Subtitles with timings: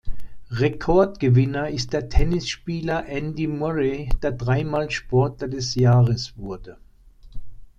[0.49, 6.79] Rekordgewinner ist der Tennisspieler Andy Murray, der dreimal Sportler des Jahres wurde.